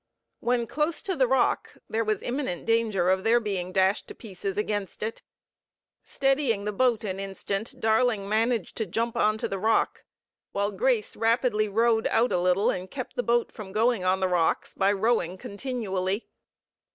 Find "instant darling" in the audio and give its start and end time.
7.19-8.27